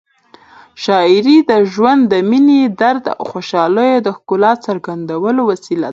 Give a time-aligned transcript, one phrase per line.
[0.83, 5.89] شاعري د ژوند، مینې، درد او خوشحالیو د ښکلا څرګندولو وسیله ده.